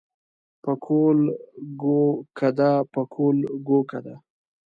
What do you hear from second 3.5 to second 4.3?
ګو کده.